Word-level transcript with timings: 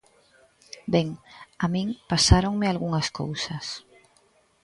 Ben, 0.93 1.07
a 1.63 1.65
min 1.73 1.87
pasáronme 2.11 2.65
algunhas 2.67 3.07
cousas. 3.19 3.65